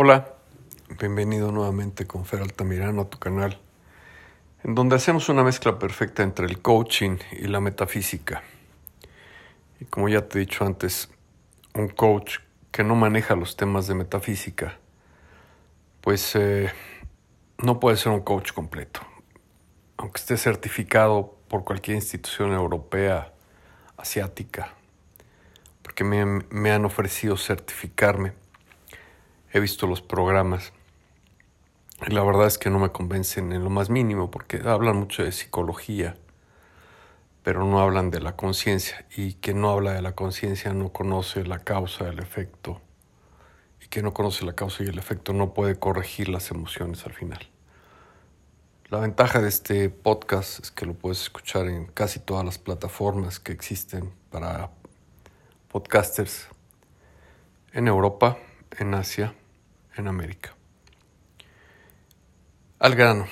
[0.00, 0.32] Hola,
[1.00, 3.58] bienvenido nuevamente con Fer Altamirano a tu canal,
[4.62, 8.44] en donde hacemos una mezcla perfecta entre el coaching y la metafísica.
[9.80, 11.10] Y como ya te he dicho antes,
[11.74, 12.36] un coach
[12.70, 14.78] que no maneja los temas de metafísica,
[16.00, 16.72] pues eh,
[17.60, 19.00] no puede ser un coach completo.
[19.96, 23.32] Aunque esté certificado por cualquier institución europea,
[23.96, 24.74] asiática,
[25.82, 28.34] porque me, me han ofrecido certificarme
[29.52, 30.72] he visto los programas.
[32.06, 35.24] Y la verdad es que no me convencen en lo más mínimo porque hablan mucho
[35.24, 36.16] de psicología,
[37.42, 39.06] pero no hablan de la conciencia.
[39.16, 42.80] Y quien no habla de la conciencia no conoce la causa, el efecto.
[43.82, 47.14] Y quien no conoce la causa y el efecto no puede corregir las emociones al
[47.14, 47.48] final.
[48.90, 53.38] La ventaja de este podcast es que lo puedes escuchar en casi todas las plataformas
[53.38, 54.70] que existen para
[55.68, 56.48] podcasters
[57.74, 58.38] en Europa,
[58.78, 59.34] en Asia,
[59.98, 60.54] en América.
[62.78, 63.26] Al grano.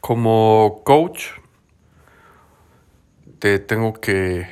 [0.00, 1.28] Como coach,
[3.38, 4.48] te tengo que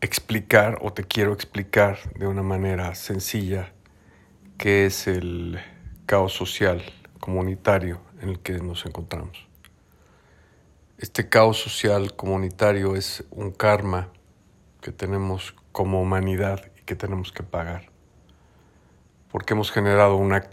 [0.00, 3.72] explicar o te quiero explicar de una manera sencilla
[4.56, 5.58] qué es el
[6.06, 6.82] caos social
[7.20, 9.46] comunitario en el que nos encontramos.
[10.98, 14.10] Este caos social comunitario es un karma
[14.80, 17.97] que tenemos como humanidad y que tenemos que pagar
[19.30, 20.48] porque hemos generado una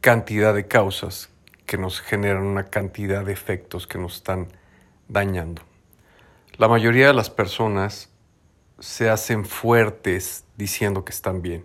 [0.00, 1.30] cantidad de causas
[1.66, 4.48] que nos generan una cantidad de efectos que nos están
[5.08, 5.62] dañando.
[6.56, 8.10] La mayoría de las personas
[8.78, 11.64] se hacen fuertes diciendo que están bien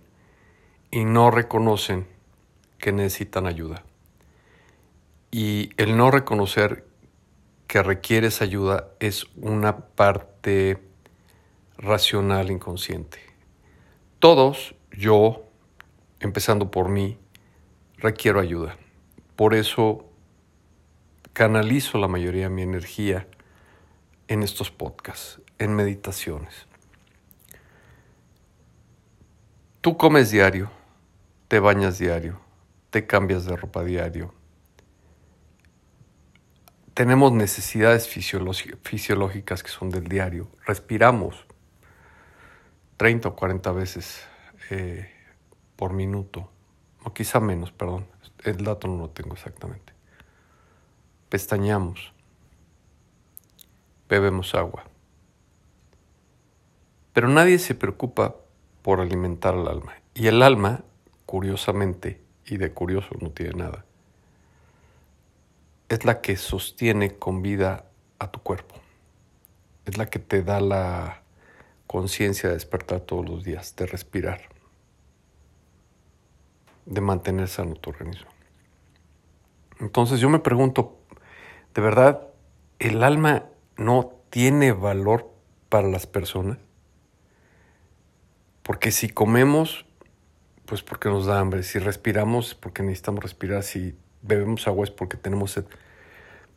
[0.91, 2.08] y no reconocen
[2.77, 3.83] que necesitan ayuda.
[5.31, 6.86] Y el no reconocer
[7.67, 10.81] que requieres ayuda es una parte
[11.77, 13.19] racional inconsciente.
[14.19, 15.44] Todos, yo,
[16.25, 17.17] empezando por mí,
[17.97, 18.77] requiero ayuda.
[19.35, 20.09] Por eso
[21.33, 23.27] canalizo la mayoría de mi energía
[24.27, 26.67] en estos podcasts, en meditaciones.
[29.81, 30.71] Tú comes diario,
[31.47, 32.41] te bañas diario,
[32.89, 34.33] te cambias de ropa diario.
[36.95, 40.49] Tenemos necesidades fisiológicas que son del diario.
[40.65, 41.45] Respiramos
[42.97, 44.25] 30 o 40 veces
[44.71, 45.14] eh,
[45.75, 46.49] por minuto,
[47.03, 48.08] o quizá menos, perdón,
[48.43, 49.93] el dato no lo tengo exactamente.
[51.30, 52.13] Pestañamos,
[54.08, 54.85] bebemos agua.
[57.14, 58.35] Pero nadie se preocupa
[58.81, 59.93] por alimentar al alma.
[60.14, 60.83] Y el alma,
[61.25, 63.85] curiosamente, y de curioso no tiene nada,
[65.89, 67.85] es la que sostiene con vida
[68.19, 68.75] a tu cuerpo.
[69.85, 71.21] Es la que te da la
[71.87, 74.55] conciencia de despertar todos los días, de respirar
[76.85, 78.29] de mantener sano tu organismo.
[79.79, 80.97] Entonces yo me pregunto,
[81.73, 82.27] ¿de verdad
[82.79, 83.45] el alma
[83.77, 85.31] no tiene valor
[85.69, 86.57] para las personas?
[88.63, 89.85] Porque si comemos,
[90.65, 94.91] pues porque nos da hambre, si respiramos es porque necesitamos respirar, si bebemos agua es
[94.91, 95.65] porque tenemos sed.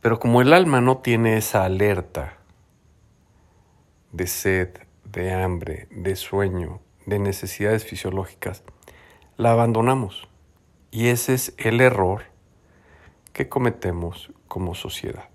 [0.01, 2.37] Pero como el alma no tiene esa alerta
[4.11, 4.69] de sed,
[5.03, 8.63] de hambre, de sueño, de necesidades fisiológicas,
[9.39, 10.27] la abandonamos.
[10.91, 12.23] Y ese es el error
[13.31, 15.29] que cometemos como sociedad.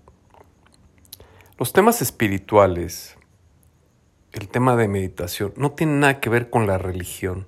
[1.57, 3.17] Los temas espirituales,
[4.31, 7.47] el tema de meditación, no tienen nada que ver con la religión.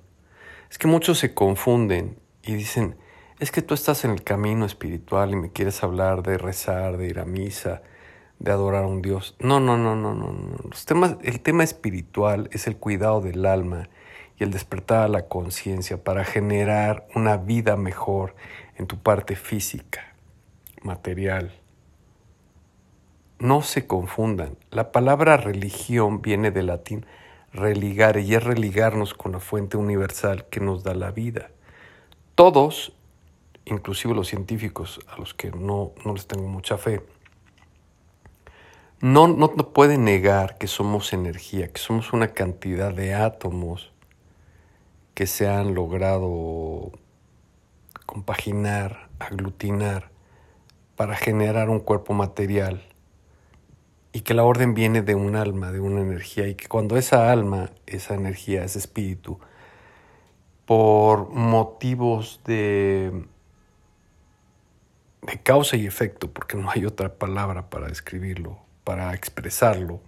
[0.68, 2.96] Es que muchos se confunden y dicen,
[3.38, 7.06] es que tú estás en el camino espiritual y me quieres hablar de rezar, de
[7.06, 7.82] ir a misa,
[8.40, 9.36] de adorar a un Dios.
[9.38, 10.56] No, no, no, no, no.
[10.68, 13.88] Los temas, el tema espiritual es el cuidado del alma
[14.38, 18.34] y el despertar a la conciencia para generar una vida mejor
[18.76, 20.14] en tu parte física,
[20.82, 21.52] material.
[23.38, 24.56] No se confundan.
[24.70, 27.04] La palabra religión viene del latín
[27.52, 31.50] religare y es religarnos con la fuente universal que nos da la vida.
[32.34, 32.92] Todos,
[33.64, 37.00] inclusive los científicos a los que no, no les tengo mucha fe,
[39.00, 43.92] no, no, no pueden negar que somos energía, que somos una cantidad de átomos
[45.18, 46.92] que se han logrado
[48.06, 50.12] compaginar, aglutinar
[50.94, 52.84] para generar un cuerpo material
[54.12, 57.32] y que la orden viene de un alma, de una energía y que cuando esa
[57.32, 59.40] alma, esa energía, ese espíritu,
[60.64, 63.24] por motivos de,
[65.22, 69.98] de causa y efecto, porque no hay otra palabra para describirlo, para expresarlo,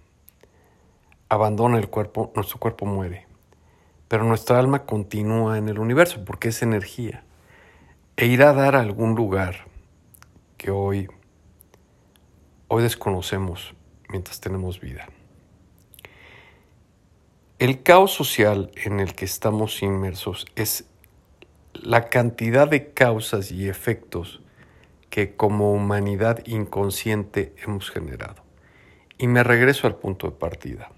[1.27, 3.29] abandona el cuerpo, nuestro cuerpo muere
[4.11, 7.23] pero nuestra alma continúa en el universo porque es energía.
[8.17, 9.67] e irá a dar a algún lugar
[10.57, 11.07] que hoy,
[12.67, 13.73] hoy desconocemos
[14.09, 15.07] mientras tenemos vida.
[17.57, 20.83] El caos social en el que estamos inmersos es
[21.71, 24.41] la cantidad de causas y efectos
[25.09, 28.43] que como humanidad inconsciente hemos generado.
[29.17, 30.91] Y me regreso al punto de partida.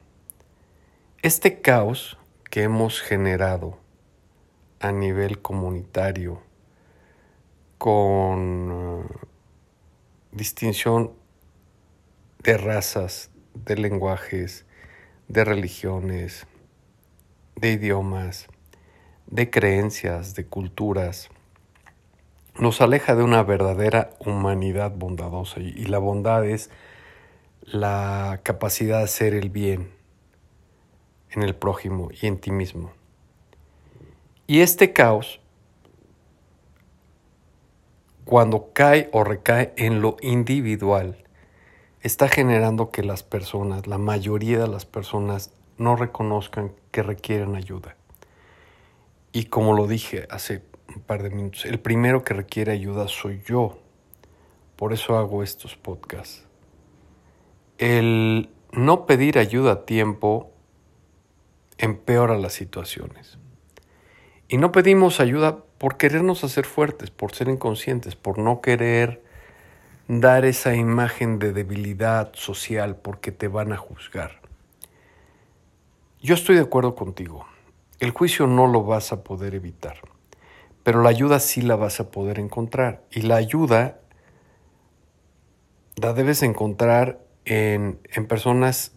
[1.21, 2.17] Este caos
[2.53, 3.79] que hemos generado
[4.79, 6.39] a nivel comunitario
[7.79, 9.05] con uh,
[10.31, 11.13] distinción
[12.43, 14.67] de razas, de lenguajes,
[15.27, 16.45] de religiones,
[17.55, 18.45] de idiomas,
[19.25, 21.29] de creencias, de culturas,
[22.59, 25.59] nos aleja de una verdadera humanidad bondadosa.
[25.59, 26.69] Y la bondad es
[27.61, 30.02] la capacidad de hacer el bien
[31.33, 32.91] en el prójimo y en ti mismo.
[34.47, 35.39] Y este caos,
[38.25, 41.17] cuando cae o recae en lo individual,
[42.01, 47.95] está generando que las personas, la mayoría de las personas, no reconozcan que requieren ayuda.
[49.31, 53.41] Y como lo dije hace un par de minutos, el primero que requiere ayuda soy
[53.45, 53.79] yo.
[54.75, 56.45] Por eso hago estos podcasts.
[57.77, 60.52] El no pedir ayuda a tiempo
[61.83, 63.37] empeora las situaciones.
[64.47, 69.21] Y no pedimos ayuda por querernos hacer fuertes, por ser inconscientes, por no querer
[70.07, 74.39] dar esa imagen de debilidad social porque te van a juzgar.
[76.21, 77.45] Yo estoy de acuerdo contigo.
[77.99, 79.97] El juicio no lo vas a poder evitar,
[80.83, 83.03] pero la ayuda sí la vas a poder encontrar.
[83.11, 83.99] Y la ayuda
[85.95, 87.99] la debes encontrar en,
[88.29, 88.92] personas,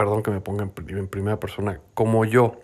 [0.00, 2.62] perdón que me ponga en, primera persona, como yo.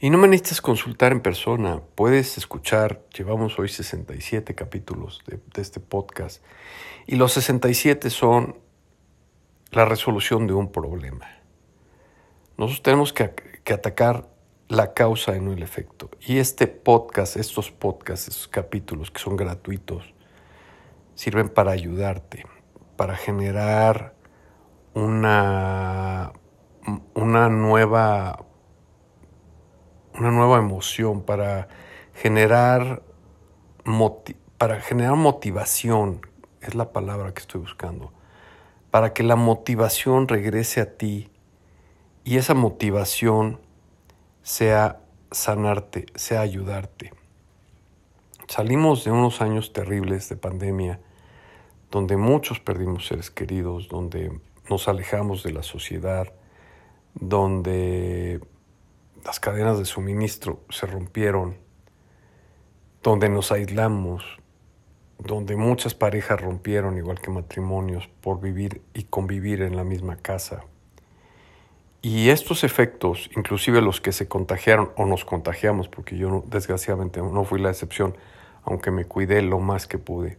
[0.00, 5.80] Y no me necesitas consultar en persona, puedes escuchar, llevamos hoy 67 capítulos de, este
[5.80, 6.42] podcast,
[7.06, 8.56] y los 67 son
[9.70, 11.28] la resolución de un problema.
[12.56, 13.34] Nosotros tenemos que,
[13.70, 14.30] atacar
[14.68, 16.10] la causa y no el efecto.
[16.26, 20.14] Y este podcast, estos podcasts, estos capítulos que son gratuitos,
[21.14, 22.46] sirven para ayudarte,
[22.96, 24.14] para generar
[24.94, 26.32] una,
[27.14, 28.44] una nueva
[30.18, 31.68] una nueva emoción, para
[32.14, 33.02] generar,
[34.58, 36.20] para generar motivación,
[36.60, 38.12] es la palabra que estoy buscando,
[38.90, 41.30] para que la motivación regrese a ti
[42.22, 43.60] y esa motivación
[44.42, 45.00] sea
[45.30, 47.12] sanarte, sea ayudarte.
[48.46, 51.00] Salimos de unos años terribles de pandemia,
[51.90, 54.38] donde muchos perdimos seres queridos, donde
[54.68, 56.32] nos alejamos de la sociedad,
[57.14, 58.40] donde
[59.24, 61.56] las cadenas de suministro se rompieron,
[63.02, 64.24] donde nos aislamos,
[65.18, 70.64] donde muchas parejas rompieron, igual que matrimonios, por vivir y convivir en la misma casa.
[72.02, 77.44] Y estos efectos, inclusive los que se contagiaron o nos contagiamos, porque yo desgraciadamente no
[77.44, 78.14] fui la excepción,
[78.64, 80.38] aunque me cuidé lo más que pude,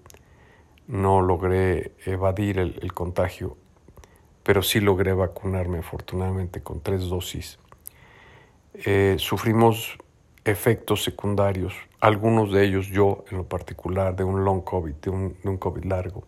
[0.88, 3.58] no logré evadir el, contagio,
[4.46, 7.58] pero sí logré vacunarme afortunadamente con tres dosis.
[8.76, 9.98] Eh, sufrimos
[10.44, 15.36] efectos secundarios, algunos de ellos yo en lo particular, de un long COVID, de un,
[15.42, 16.28] de un COVID largo.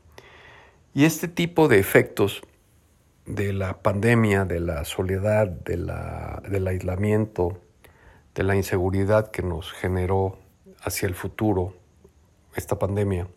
[0.95, 2.41] Y este tipo de efectos
[3.27, 7.59] de la pandemia, de la soledad, de la, del aislamiento,
[8.33, 10.39] de la inseguridad que nos generó
[10.81, 11.75] hacia el futuro
[12.55, 13.27] esta pandemia,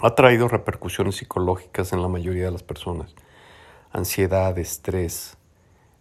[0.00, 3.14] ha traído repercusiones psicológicas en la mayoría de las personas.
[3.92, 5.36] Ansiedad, estrés,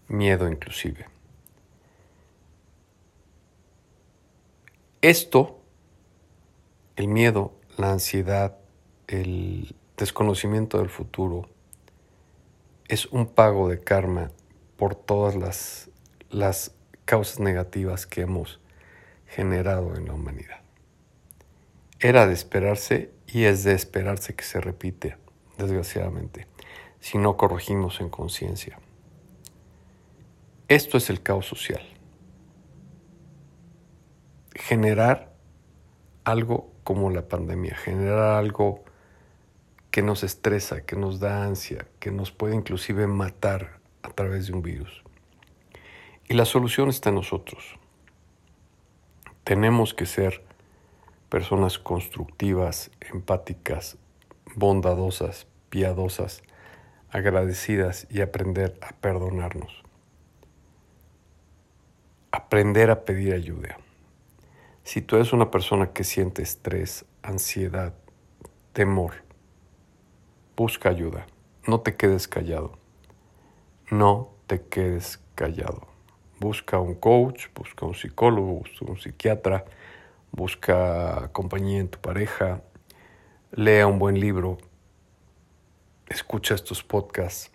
[0.08, 1.08] miedo inclusive.
[5.02, 5.60] Esto,
[6.98, 8.58] el miedo, la ansiedad,
[9.08, 11.50] el desconocimiento del futuro,
[12.90, 14.32] es un pago de karma
[14.76, 15.90] por todas las,
[16.30, 16.74] las
[17.06, 18.60] causas negativas que hemos
[19.28, 20.60] generado en la humanidad.
[22.00, 25.18] Era de esperarse y es de esperarse que se repite,
[25.58, 26.48] desgraciadamente,
[27.00, 28.80] si no corregimos en conciencia.
[30.68, 31.82] Esto es el caos social.
[34.54, 35.34] Generar
[36.24, 38.84] algo como la pandemia, generar algo
[39.92, 44.54] que nos estresa, que nos da ansia, que nos puede inclusive matar a través de
[44.54, 45.04] un virus.
[46.28, 47.80] Y la solución está en nosotros.
[49.44, 50.44] Tenemos que ser
[51.30, 53.98] personas constructivas, empáticas,
[54.56, 56.44] bondadosas, piadosas,
[57.12, 59.84] agradecidas y aprender a perdonarnos.
[62.32, 63.78] Aprender a pedir ayuda.
[64.84, 67.94] Si tú eres una persona que siente estrés, ansiedad,
[68.74, 69.14] temor,
[70.56, 71.26] busca ayuda.
[71.68, 72.78] No te quedes callado.
[73.92, 75.88] No te quedes callado.
[76.40, 79.66] Busca un coach, busca un psicólogo, busca un psiquiatra,
[80.32, 82.62] busca compañía en tu pareja,
[83.52, 84.58] lea un buen libro,
[86.10, 87.52] escucha estos podcasts.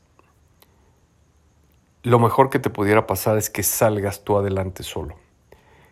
[2.02, 5.16] Lo mejor que te pudiera pasar es que salgas tú adelante solo,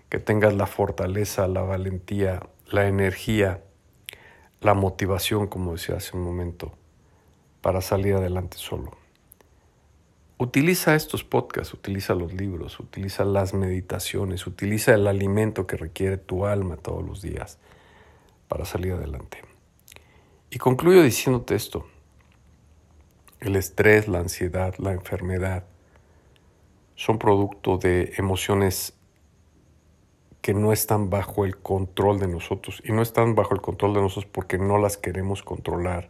[0.08, 3.62] que tengas la fortaleza, la valentía, la energía,
[4.60, 6.72] la motivación, como decía hace un momento,
[7.60, 8.92] para salir adelante solo.
[10.38, 16.46] Utiliza estos podcasts, utiliza los libros, utiliza las meditaciones, utiliza el alimento que requiere tu
[16.46, 17.58] alma todos los días
[18.48, 19.38] para salir adelante.
[20.50, 21.86] Y concluyo diciéndote esto.
[23.42, 25.64] El estrés, la ansiedad, la enfermedad
[26.94, 28.94] son producto de emociones
[30.40, 32.82] que no están bajo el control de nosotros.
[32.84, 36.08] Y no están bajo el control de nosotros porque no las queremos controlar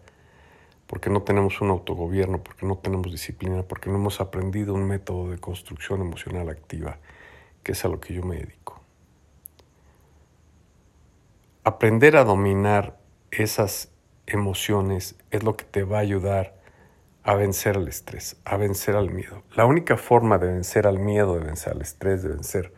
[0.93, 5.31] porque no tenemos un autogobierno, porque no tenemos disciplina, porque no hemos aprendido un método
[5.31, 6.99] de construcción emocional activa,
[7.63, 8.79] que es a lo que yo me dedico.
[11.65, 12.99] Aprender a dominar
[13.31, 13.91] esas
[14.27, 16.62] emociones es lo que te va a ayudar
[17.25, 19.43] a vencer el estrés, a vencer al miedo.
[19.55, 22.73] La única forma de vencer al miedo, de vencer al estrés, de vencer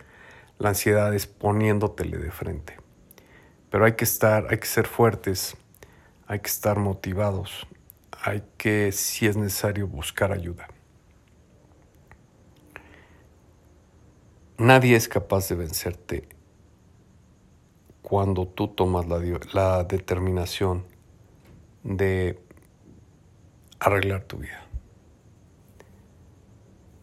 [0.59, 2.77] la ansiedad es poniéndotele de frente.
[3.71, 5.57] Pero hay que estar, hay que ser fuertes,
[6.27, 7.67] hay que estar motivados,
[8.23, 10.69] hay que, si es necesario, buscar ayuda.
[14.57, 16.29] Nadie es capaz de vencerte
[18.03, 19.19] cuando tú tomas la,
[19.53, 20.85] la determinación
[21.83, 22.39] de
[23.85, 24.65] arreglar tu vida.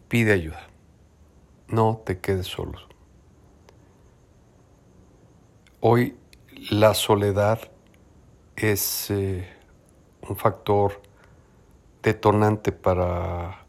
[0.08, 0.66] Pide ayuda.
[1.68, 2.78] No te quedes solo.
[5.80, 6.16] Hoy
[6.70, 7.60] la soledad
[8.56, 9.48] es eh,
[10.28, 11.00] un factor
[12.02, 13.64] detonante para,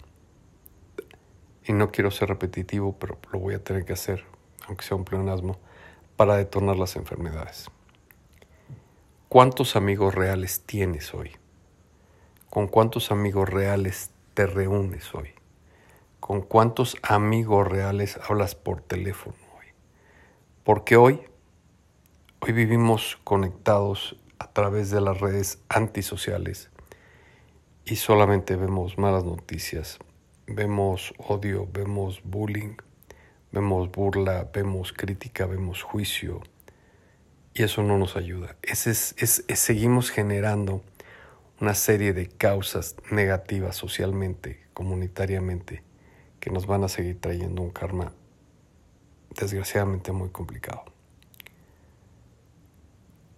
[1.66, 4.26] y no quiero ser repetitivo, pero lo voy a tener que hacer,
[4.68, 5.58] aunque sea un pleonasmo,
[6.18, 7.70] para detonar las enfermedades.
[9.30, 11.32] ¿Cuántos amigos reales tienes hoy?
[12.54, 15.30] ¿Con cuántos amigos reales te reúnes hoy?
[16.20, 19.66] ¿Con cuántos amigos reales hablas por teléfono hoy?
[20.64, 21.22] Porque hoy,
[22.42, 26.70] hoy vivimos conectados a través de las redes antisociales
[27.86, 29.98] y solamente vemos malas noticias,
[30.46, 32.76] vemos odio, vemos bullying,
[33.52, 36.44] vemos burla, vemos crítica, vemos juicio
[37.56, 38.58] y eso no nos ayuda.
[38.62, 40.84] Es, es, seguimos generando
[41.64, 45.82] una serie de causas negativas socialmente, comunitariamente,
[46.42, 48.12] que nos van a seguir trayendo un karma
[49.30, 50.84] desgraciadamente muy complicado.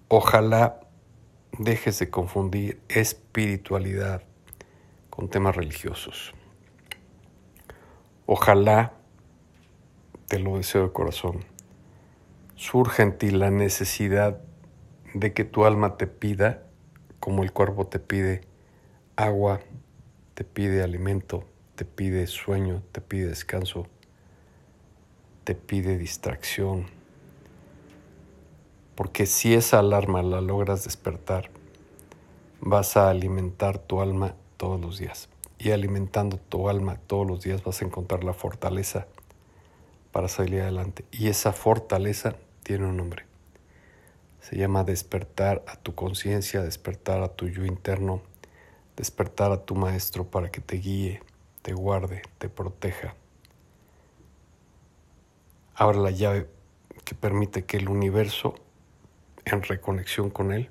[0.07, 0.79] Ojalá
[1.59, 4.23] dejes de confundir espiritualidad
[5.11, 6.33] con temas religiosos.
[8.25, 8.93] Ojalá,
[10.27, 11.45] te lo deseo de corazón,
[12.55, 14.41] surja en ti la necesidad
[15.13, 16.64] de que tu alma te pida,
[17.25, 18.41] como el cuerpo te pide
[19.15, 19.59] agua,
[20.35, 23.87] te pide alimento, te pide sueño, te pide descanso,
[25.43, 26.85] te pide distracción.
[28.93, 31.49] Porque si esa alarma la logras despertar,
[32.61, 35.27] vas a alimentar tu alma todos los días.
[35.57, 39.07] Y alimentando tu alma todos los días vas a encontrar la fortaleza
[40.11, 41.05] para salir adelante.
[41.09, 43.25] Y esa fortaleza tiene un nombre.
[44.47, 48.21] Se llama despertar a tu conciencia, despertar a tu yo interno,
[48.95, 51.23] despertar a tu maestro para que te guíe,
[51.63, 53.15] te guarde, te proteja.
[55.73, 56.47] Ahora la llave
[57.05, 58.53] que permite que el universo,
[59.45, 60.69] en reconexión con él,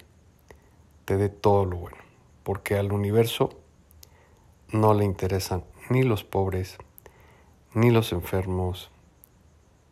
[1.05, 1.99] te dé todo lo bueno.
[2.45, 3.59] Porque al universo
[4.71, 6.79] no le interesan ni los pobres,
[7.73, 8.93] ni los enfermos,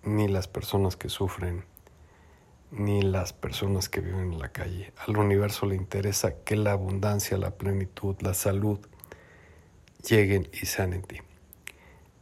[0.04, 1.64] ni las personas que sufren,
[2.72, 4.92] ni las personas que viven en la calle.
[5.06, 8.80] Al universo le interesa que la abundancia, la plenitud, la salud
[10.08, 11.18] lleguen y sean en ti.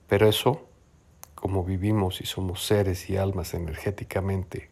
[0.09, 0.69] Pero eso,
[1.37, 4.69] como vivimos y somos seres y almas energéticamente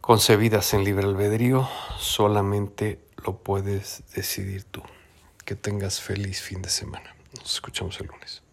[0.00, 4.82] concebidas en libre albedrío, solamente lo puedes decidir tú.
[5.44, 7.16] Que tengas feliz fin de semana.
[7.36, 8.45] Nos escuchamos el lunes.